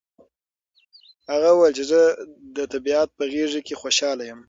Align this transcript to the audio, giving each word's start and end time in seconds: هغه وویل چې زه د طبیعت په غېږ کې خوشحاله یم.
هغه 1.31 1.49
وویل 1.51 1.73
چې 1.77 1.83
زه 1.91 1.99
د 2.55 2.57
طبیعت 2.73 3.09
په 3.17 3.23
غېږ 3.33 3.53
کې 3.67 3.79
خوشحاله 3.81 4.23
یم. 4.29 4.39